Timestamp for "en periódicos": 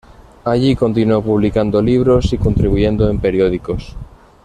3.07-3.95